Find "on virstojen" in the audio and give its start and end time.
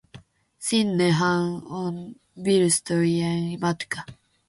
1.81-3.43